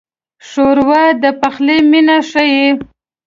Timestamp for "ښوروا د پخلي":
0.47-1.77